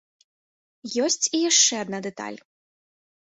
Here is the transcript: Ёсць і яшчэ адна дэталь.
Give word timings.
Ёсць 1.07 1.25
і 1.39 1.41
яшчэ 1.49 1.75
адна 1.83 1.99
дэталь. 2.07 2.39